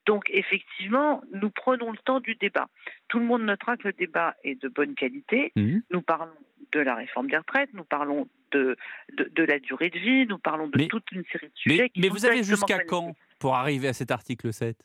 donc 0.05 0.25
effectivement, 0.31 1.23
nous 1.31 1.49
prenons 1.49 1.89
le 1.89 1.97
temps 1.97 2.19
du 2.19 2.35
débat. 2.35 2.67
Tout 3.07 3.19
le 3.19 3.25
monde 3.25 3.43
notera 3.43 3.77
que 3.77 3.87
le 3.87 3.93
débat 3.93 4.35
est 4.43 4.61
de 4.61 4.67
bonne 4.67 4.95
qualité. 4.95 5.53
Mmh 5.55 5.79
nous 5.91 6.01
parlons 6.01 6.33
de 6.73 6.79
la 6.81 6.95
réforme 6.95 7.27
des 7.29 7.37
retraites, 7.37 7.69
nous 7.73 7.85
parlons 7.85 8.27
de, 8.51 8.75
de, 9.13 9.43
la 9.43 9.59
durée 9.59 9.89
de 9.89 9.99
vie, 9.99 10.25
nous 10.27 10.37
parlons 10.37 10.67
de 10.67 10.85
toute 10.87 11.09
une 11.13 11.23
série 11.31 11.47
de 11.47 11.55
sujets. 11.55 11.91
Mais, 11.95 12.01
mais 12.01 12.09
vous 12.09 12.25
avez 12.25 12.43
jusqu'à 12.43 12.83
quand 12.83 13.15
pour 13.39 13.55
arriver 13.55 13.87
à 13.87 13.93
cet 13.93 14.11
article 14.11 14.51
7 14.51 14.77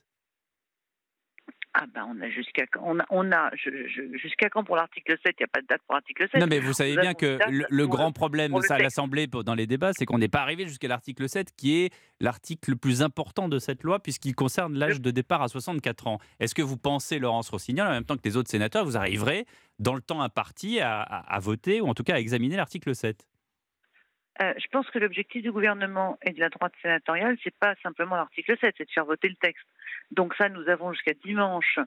ah 1.81 1.87
ben 1.95 2.05
on 2.09 2.21
a 2.21 2.29
jusqu'à 2.29 2.65
on 2.83 2.99
a, 2.99 3.05
on 3.09 3.31
a 3.31 3.51
jusqu'à 4.21 4.51
quand 4.51 4.65
pour 4.65 4.75
l'article 4.75 5.17
7 5.25 5.37
Il 5.39 5.43
n'y 5.43 5.45
a 5.45 5.47
pas 5.47 5.61
de 5.61 5.67
date 5.69 5.81
pour 5.87 5.95
l'article 5.95 6.29
7. 6.29 6.41
Non 6.41 6.49
mais 6.49 6.59
vous 6.59 6.73
savez 6.73 6.97
bien 6.97 7.15
que 7.15 7.39
le, 7.49 7.87
grand 7.87 8.11
problème 8.11 8.53
ça, 8.63 8.75
à 8.75 8.79
l'Assemblée 8.79 9.29
dans 9.29 9.55
les 9.55 9.69
débats, 9.69 9.93
c'est 9.93 10.05
qu'on 10.05 10.19
n'est 10.19 10.29
pas 10.29 10.41
arrivé 10.41 10.67
jusqu'à 10.67 10.89
l'article 10.89 11.29
7 11.29 11.55
qui 11.57 11.85
est 11.85 11.95
l'article 12.19 12.71
le 12.71 12.77
plus 12.77 13.03
important 13.03 13.49
de 13.49 13.61
cette 13.61 13.85
loi 13.85 14.01
puisqu'il 14.01 14.35
concerne 14.35 14.77
l'âge 14.77 15.01
de 15.01 15.13
départ 15.13 15.41
à 15.41 15.47
64 15.47 16.09
ans. 16.09 16.19
Est-ce 16.41 16.57
que 16.57 16.63
vous 16.63 16.77
pensez, 16.77 17.21
Laurence 17.21 17.49
Rossignol, 17.51 17.87
en 17.87 17.93
même 17.93 18.05
temps 18.05 18.17
que 18.17 18.25
les 18.25 18.37
autres 18.37 18.51
sénateurs, 18.51 18.85
vous 18.85 18.97
arriverez 18.97 19.47
dans 19.79 19.95
le 19.95 20.01
temps 20.01 20.21
imparti 20.21 20.81
à, 20.81 21.03
à 21.03 21.39
voter 21.39 21.81
ou 21.81 21.87
en 21.87 21.95
tout 21.95 22.03
cas 22.03 22.17
à 22.17 22.19
examiner 22.19 22.57
l'article 22.57 22.93
7 22.93 23.25
euh, 24.41 24.55
je 24.57 24.67
pense 24.71 24.89
que 24.91 24.99
l'objectif 25.01 25.43
du 25.43 25.51
gouvernement 25.51 26.17
et 26.23 26.31
de 26.31 26.39
la 26.39 26.49
droite 26.49 26.73
sénatoriale, 26.81 27.37
c'est 27.43 27.57
pas 27.59 27.75
simplement 27.83 28.15
l'article 28.15 28.57
7, 28.61 28.75
c'est 28.79 28.85
de 28.85 28.91
faire 28.91 29.05
voter 29.05 29.29
le 29.29 29.35
texte. 29.35 29.67
Donc 30.11 30.35
ça, 30.35 30.49
nous 30.49 30.69
avons 30.69 30.93
jusqu'à 30.93 31.15
dimanche 31.25 31.79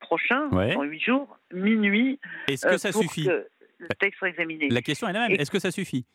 prochain, 0.00 0.48
dans 0.48 0.82
huit 0.82 1.02
jours, 1.02 1.38
minuit. 1.52 2.20
Est-ce 2.48 2.66
que 2.66 2.76
ça 2.78 2.92
suffit 2.92 3.26
que 3.26 3.48
le 3.78 3.88
texte 3.98 4.18
soit 4.18 4.28
examiné. 4.28 4.68
La 4.68 4.82
question 4.82 5.08
est 5.08 5.12
la 5.12 5.28
même. 5.28 5.40
Est-ce 5.40 5.50
que 5.50 5.58
ça 5.58 5.70
suffit? 5.70 6.06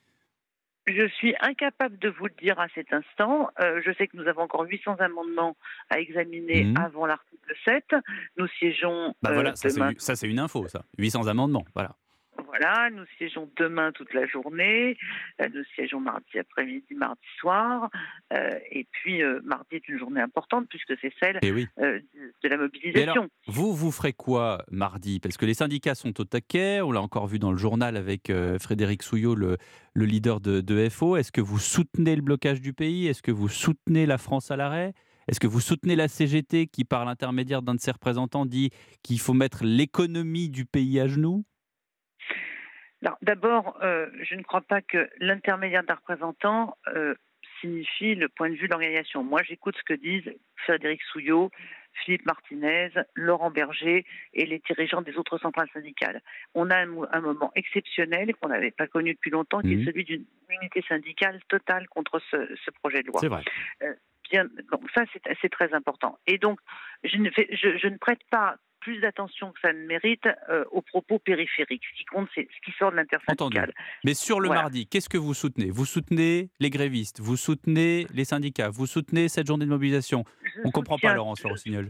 Je 0.87 1.07
suis 1.09 1.35
incapable 1.41 1.99
de 1.99 2.09
vous 2.09 2.25
le 2.25 2.33
dire 2.41 2.59
à 2.59 2.67
cet 2.73 2.91
instant. 2.91 3.49
Euh, 3.59 3.81
je 3.85 3.91
sais 3.93 4.07
que 4.07 4.17
nous 4.17 4.27
avons 4.27 4.41
encore 4.41 4.63
800 4.63 4.95
amendements 4.95 5.55
à 5.89 5.99
examiner 5.99 6.63
mmh. 6.63 6.77
avant 6.77 7.05
l'article 7.05 7.53
7. 7.65 7.85
Nous 8.37 8.47
siégeons. 8.59 9.13
Bah 9.21 9.31
voilà, 9.33 9.55
ça 9.55 10.15
c'est 10.15 10.27
une 10.27 10.39
info, 10.39 10.67
ça. 10.67 10.83
800 10.97 11.27
amendements, 11.27 11.65
voilà. 11.75 11.95
Voilà, 12.45 12.89
nous 12.91 13.03
siégeons 13.17 13.49
demain 13.57 13.91
toute 13.91 14.13
la 14.13 14.25
journée, 14.25 14.97
euh, 15.41 15.47
nous 15.53 15.63
siégeons 15.75 15.99
mardi 15.99 16.37
après-midi, 16.39 16.93
mardi 16.95 17.21
soir, 17.39 17.89
euh, 18.33 18.49
et 18.71 18.87
puis 18.91 19.21
euh, 19.21 19.39
mardi 19.43 19.75
est 19.75 19.87
une 19.87 19.97
journée 19.97 20.21
importante 20.21 20.67
puisque 20.69 20.93
c'est 21.01 21.13
celle 21.21 21.39
eh 21.41 21.51
de, 21.51 22.49
la 22.49 22.57
mobilisation. 22.57 23.29
vous, 23.47 23.73
vous 23.73 23.91
ferez 23.91 24.13
quoi 24.13 24.63
mardi? 24.69 25.19
Parce 25.19 25.37
que 25.37 25.45
les 25.45 25.53
syndicats 25.53 25.95
sont 25.95 26.19
au 26.19 26.25
taquet, 26.25 26.81
on 26.81 26.91
l'a 26.91 27.01
encore 27.01 27.27
vu 27.27 27.39
dans 27.39 27.51
le 27.51 27.57
journal 27.57 27.95
avec 27.95 28.31
Frédéric 28.59 29.03
Souillot, 29.03 29.35
le, 29.35 29.57
leader 29.95 30.39
de, 30.39 30.61
de 30.61 30.89
FO. 30.89 31.17
Est-ce 31.17 31.31
que 31.31 31.41
vous 31.41 31.59
soutenez 31.59 32.15
le 32.15 32.21
blocage 32.21 32.61
du 32.61 32.73
pays? 32.73 33.07
Est-ce 33.07 33.21
que 33.21 33.31
vous 33.31 33.49
soutenez 33.49 34.05
la 34.05 34.17
France 34.17 34.51
à 34.51 34.57
l'arrêt? 34.57 34.93
Est-ce 35.27 35.39
que 35.39 35.47
vous 35.47 35.61
soutenez 35.61 35.95
la 35.95 36.07
CGT 36.07 36.67
qui, 36.67 36.83
par 36.83 37.05
l'intermédiaire 37.05 37.61
d'un 37.61 37.75
de 37.75 37.79
ses 37.79 37.91
représentants, 37.91 38.45
dit 38.45 38.71
qu'il 39.03 39.19
faut 39.19 39.33
mettre 39.33 39.63
l'économie 39.63 40.49
du 40.49 40.65
pays 40.65 40.99
à 40.99 41.07
genoux? 41.07 41.45
D'abord, 43.21 43.77
euh, 43.81 44.07
je 44.21 44.35
ne 44.35 44.43
crois 44.43 44.61
pas 44.61 44.81
que 44.81 45.09
l'intermédiaire 45.19 45.83
d'un 45.83 45.95
représentant 45.95 46.77
euh, 46.87 47.15
signifie 47.59 48.15
le 48.15 48.29
point 48.29 48.49
de 48.49 48.55
vue 48.55 48.67
de 48.67 48.71
l'organisation. 48.71 49.23
Moi, 49.23 49.41
j'écoute 49.43 49.75
ce 49.77 49.83
que 49.83 49.93
disent 49.93 50.31
Frédéric 50.57 51.01
Souillot, 51.03 51.49
Philippe 51.93 52.25
Martinez, 52.25 52.89
Laurent 53.15 53.49
Berger 53.49 54.05
et 54.33 54.45
les 54.45 54.59
dirigeants 54.59 55.01
des 55.01 55.17
autres 55.17 55.39
centrales 55.39 55.69
syndicales. 55.73 56.21
On 56.53 56.69
a 56.69 56.77
un, 56.77 57.21
moment 57.21 57.51
exceptionnel 57.55 58.35
qu'on 58.35 58.49
n'avait 58.49 58.71
pas 58.71 58.87
connu 58.87 59.13
depuis 59.13 59.31
longtemps, 59.31 59.61
qui 59.61 59.73
est 59.73 59.77
mmh. 59.77 59.85
celui 59.85 60.03
d'une 60.03 60.25
unité 60.49 60.83
syndicale 60.87 61.39
totale 61.47 61.87
contre 61.89 62.21
ce, 62.29 62.71
projet 62.81 63.01
de 63.01 63.07
loi. 63.07 63.19
C'est 63.19 63.27
vrai. 63.27 63.43
Euh, 63.83 63.93
bien, 64.29 64.45
donc 64.71 64.89
ça, 64.93 65.03
c'est 65.41 65.49
très 65.49 65.73
important. 65.73 66.19
Et 66.27 66.37
donc, 66.37 66.59
je 67.03 67.17
ne, 67.17 67.29
je, 67.31 67.77
je 67.77 67.87
ne 67.87 67.97
prête 67.97 68.23
pas 68.29 68.57
plus 68.81 68.99
d'attention 68.99 69.51
que 69.51 69.59
ça 69.61 69.71
ne 69.71 69.85
mérite 69.85 70.27
euh, 70.49 70.65
aux 70.71 70.81
propos 70.81 71.19
périphériques. 71.19 71.83
Ce 71.91 71.97
qui 71.97 72.05
compte, 72.05 72.27
c'est 72.35 72.47
ce 72.53 72.61
qui 72.65 72.77
sort 72.77 72.91
de 72.91 72.97
l'intersyndicale. 72.97 73.73
Mais 74.03 74.13
sur 74.13 74.39
le 74.39 74.49
mardi, 74.49 74.87
qu'est-ce 74.87 75.09
que 75.09 75.17
vous 75.17 75.33
soutenez? 75.33 75.69
Vous 75.69 75.85
soutenez 75.85 76.49
les 76.59 76.69
grévistes, 76.69 77.19
vous 77.19 77.37
soutenez 77.37 78.07
les 78.13 78.25
syndicats, 78.25 78.69
vous 78.69 78.87
soutenez 78.87 79.29
cette 79.29 79.47
journée 79.47 79.65
de 79.65 79.69
mobilisation? 79.69 80.25
On 80.63 80.67
ne 80.67 80.71
comprend 80.71 80.97
pas, 80.97 81.13
Laurence 81.13 81.43
Rossignol. 81.43 81.89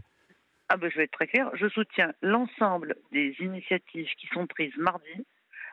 Ah 0.68 0.76
ben, 0.76 0.90
je 0.90 0.96
vais 0.96 1.04
être 1.04 1.12
très 1.12 1.26
clair. 1.26 1.50
Je 1.54 1.68
soutiens 1.68 2.12
l'ensemble 2.22 2.94
des 3.10 3.34
initiatives 3.40 4.08
qui 4.18 4.26
sont 4.32 4.46
prises 4.46 4.76
mardi 4.78 5.26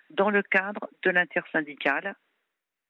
dans 0.10 0.30
le 0.30 0.42
cadre 0.42 0.90
de 1.04 1.12
l'intersyndicale 1.12 2.16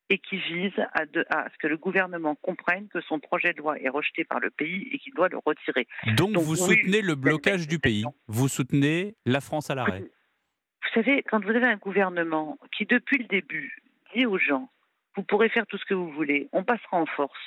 et 0.10 0.18
qui 0.18 0.38
vise 0.38 0.74
à, 0.94 1.06
ce 1.06 1.58
que 1.60 1.68
le 1.68 1.78
gouvernement 1.78 2.36
comprenne 2.36 2.88
que 2.88 3.00
son 3.02 3.20
projet 3.20 3.54
de 3.54 3.60
loi 3.60 3.80
est 3.80 3.90
rejeté 3.90 4.24
par 4.24 4.40
le 4.40 4.50
pays 4.50 4.90
et 4.92 4.98
qu'il 4.98 5.14
doit 5.14 5.30
le 5.30 5.38
retirer. 5.38 5.88
Donc, 6.16 6.36
vous 6.38 6.56
soutenez 6.56 7.02
le 7.02 7.16
blocage 7.16 7.68
du 7.68 7.80
pays 7.80 8.04
Vous 8.28 8.48
soutenez 8.48 9.16
la 9.26 9.40
France 9.40 9.70
à 9.70 9.76
l'arrêt 9.76 10.02
Vous 10.02 10.90
savez, 10.94 11.24
quand 11.24 11.44
vous 11.44 11.52
avez 11.52 11.68
un 11.68 11.78
gouvernement 11.78 12.58
qui, 12.76 12.86
depuis 12.86 13.20
le 13.20 13.26
début, 13.26 13.84
dit 14.16 14.26
aux 14.26 14.40
gens, 14.40 14.70
vous 15.16 15.24
pourrez 15.24 15.50
faire 15.50 15.68
tout 15.68 15.78
ce 15.78 15.86
que 15.86 15.94
vous 15.94 16.12
voulez, 16.12 16.50
on 16.54 16.64
passera 16.64 16.98
en 16.98 17.06
force. 17.06 17.40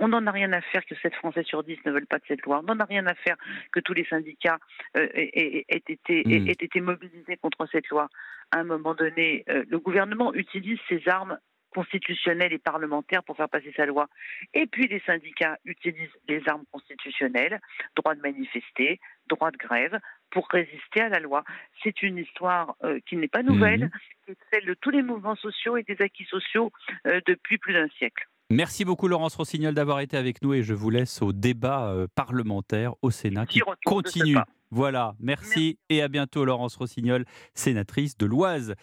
On 0.00 0.08
n'en 0.08 0.26
a 0.26 0.32
rien 0.32 0.52
à 0.52 0.60
faire 0.60 0.84
que 0.84 0.96
7 0.96 1.14
Français 1.14 1.44
sur 1.44 1.62
10 1.62 1.78
ne 1.86 1.92
veulent 1.92 2.06
pas 2.06 2.18
de 2.18 2.24
cette 2.26 2.42
loi. 2.42 2.60
On 2.60 2.62
n'en 2.74 2.80
a 2.80 2.84
rien 2.84 3.06
à 3.06 3.14
faire 3.14 3.36
que 3.72 3.78
tous 3.78 3.94
les 3.94 4.04
syndicats 4.06 4.58
euh, 4.96 5.08
aient, 5.14 5.64
été, 5.68 6.24
hmm. 6.24 6.48
aient, 6.48 6.56
été, 6.58 6.80
mobilisés 6.80 7.36
contre 7.36 7.66
cette 7.70 7.88
loi. 7.88 8.08
À 8.50 8.58
un 8.58 8.64
moment 8.64 8.94
donné, 8.94 9.44
euh, 9.48 9.64
le 9.68 9.78
gouvernement 9.78 10.34
utilise 10.34 10.80
ses 10.88 11.06
armes 11.06 11.38
constitutionnelle 11.74 12.52
et 12.52 12.58
parlementaire 12.58 13.22
pour 13.24 13.36
faire 13.36 13.48
passer 13.48 13.72
sa 13.76 13.84
loi. 13.84 14.08
Et 14.54 14.66
puis 14.66 14.86
les 14.86 15.00
syndicats 15.00 15.58
utilisent 15.64 16.16
les 16.28 16.42
armes 16.46 16.64
constitutionnelles, 16.70 17.60
droit 17.96 18.14
de 18.14 18.20
manifester, 18.20 19.00
droit 19.28 19.50
de 19.50 19.56
grève, 19.56 19.98
pour 20.30 20.48
résister 20.48 21.00
à 21.00 21.08
la 21.08 21.20
loi. 21.20 21.44
C'est 21.82 22.02
une 22.02 22.18
histoire 22.18 22.76
euh, 22.84 23.00
qui 23.06 23.16
n'est 23.16 23.28
pas 23.28 23.42
nouvelle, 23.42 23.84
mhm. 23.84 23.90
c'est 24.26 24.36
celle 24.52 24.66
de 24.66 24.74
tous 24.74 24.90
les 24.90 25.02
mouvements 25.02 25.36
sociaux 25.36 25.76
et 25.76 25.82
des 25.82 25.96
acquis 26.00 26.24
sociaux 26.24 26.72
euh, 27.06 27.20
depuis 27.26 27.58
plus 27.58 27.72
d'un 27.72 27.88
siècle. 27.98 28.28
Merci 28.50 28.84
beaucoup 28.84 29.08
Laurence 29.08 29.36
Rossignol 29.36 29.74
d'avoir 29.74 30.00
été 30.00 30.16
avec 30.16 30.42
nous 30.42 30.52
et 30.52 30.62
je 30.62 30.74
vous 30.74 30.90
laisse 30.90 31.22
au 31.22 31.32
débat 31.32 31.88
euh, 31.88 32.06
parlementaire 32.14 32.92
au 33.02 33.10
Sénat 33.10 33.46
qui 33.46 33.62
continue. 33.84 34.36
Voilà, 34.70 35.14
merci, 35.20 35.78
et 35.88 36.02
à 36.02 36.08
bientôt 36.08 36.44
Laurence 36.44 36.74
Rossignol, 36.74 37.24
sénatrice 37.54 38.18
de 38.18 38.26
l'Oise, 38.26 38.74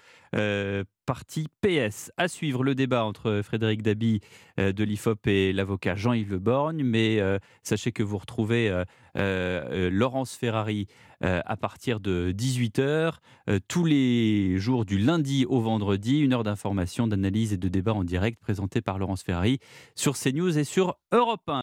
parti 1.11 1.49
PS. 1.59 2.09
À 2.15 2.29
suivre 2.29 2.63
le 2.63 2.73
débat 2.73 3.03
entre 3.03 3.41
Frédéric 3.43 3.81
Dabi 3.81 4.21
euh, 4.57 4.71
de 4.71 4.85
l'IFOP 4.85 5.27
et 5.27 5.51
l'avocat 5.51 5.93
Jean-Yves 5.93 6.31
Le 6.31 6.39
Borgne, 6.39 6.85
mais 6.85 7.19
euh, 7.19 7.37
sachez 7.63 7.91
que 7.91 8.01
vous 8.01 8.17
retrouvez 8.17 8.71
Laurence 9.13 10.35
Ferrari 10.37 10.87
à 11.19 11.57
partir 11.57 11.99
de 11.99 12.31
18h, 12.31 13.15
tous 13.67 13.83
les 13.83 14.57
jours 14.57 14.85
du 14.85 14.97
lundi 14.97 15.45
au 15.45 15.59
vendredi, 15.59 16.19
une 16.19 16.31
heure 16.31 16.43
d'information, 16.43 17.07
d'analyse 17.07 17.51
et 17.51 17.57
de 17.57 17.67
débat 17.67 17.93
en 17.93 18.05
direct 18.05 18.39
présentée 18.39 18.81
par 18.81 18.97
Laurence 18.97 19.21
Ferrari 19.21 19.59
sur 19.95 20.17
CNews 20.17 20.57
et 20.57 20.63
sur 20.63 20.97
Europe 21.11 21.49
1. 21.49 21.53